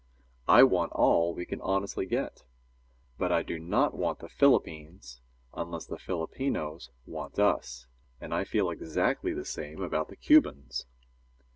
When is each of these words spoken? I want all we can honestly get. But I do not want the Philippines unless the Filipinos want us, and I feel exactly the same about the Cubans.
I 0.47 0.63
want 0.63 0.93
all 0.93 1.35
we 1.35 1.45
can 1.45 1.61
honestly 1.61 2.07
get. 2.07 2.43
But 3.19 3.31
I 3.31 3.43
do 3.43 3.59
not 3.59 3.93
want 3.93 4.17
the 4.17 4.29
Philippines 4.29 5.21
unless 5.53 5.85
the 5.85 5.99
Filipinos 5.99 6.89
want 7.05 7.37
us, 7.37 7.85
and 8.19 8.33
I 8.33 8.43
feel 8.43 8.71
exactly 8.71 9.31
the 9.33 9.45
same 9.45 9.79
about 9.79 10.07
the 10.07 10.15
Cubans. 10.15 10.87